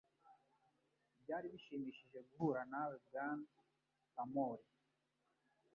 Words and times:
Byari 1.21 1.47
bishimishije 1.53 2.17
guhura 2.27 2.61
nawe, 2.71 2.95
Bwana 3.05 3.45
Tamori. 4.13 4.65